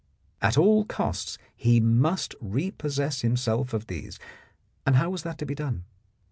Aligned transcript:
At 0.41 0.57
all 0.57 0.83
costs 0.83 1.37
he 1.55 1.79
must 1.79 2.33
repossess 2.41 3.21
himself 3.21 3.71
of 3.71 3.85
these, 3.85 4.17
and 4.83 4.95
how 4.95 5.11
was 5.11 5.21
that 5.21 5.37
to 5.37 5.45
be 5.45 5.53
done? 5.53 5.83